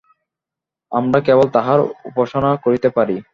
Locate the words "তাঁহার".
1.55-1.79